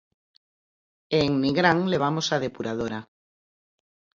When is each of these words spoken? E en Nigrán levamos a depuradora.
E 1.17 1.19
en 1.27 1.31
Nigrán 1.43 1.77
levamos 1.93 2.27
a 2.29 2.37
depuradora. 2.45 2.99